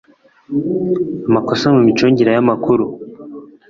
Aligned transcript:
Amakosa 1.29 1.65
mu 1.75 1.79
micungire 1.87 2.31
y 2.33 2.39
amakuru 2.43 2.85